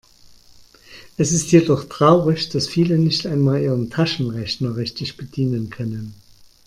Es 1.17 1.31
ist 1.31 1.51
jedoch 1.51 1.83
traurig, 1.83 2.49
dass 2.49 2.67
viele 2.67 2.97
nicht 2.97 3.27
einmal 3.27 3.61
ihren 3.61 3.91
Taschenrechner 3.91 4.75
richtig 4.75 5.15
bedienen 5.15 5.69
können. 5.69 6.15